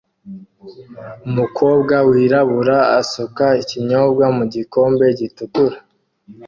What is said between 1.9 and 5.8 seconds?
wirabura asuka ikinyobwa mugikombe gitukura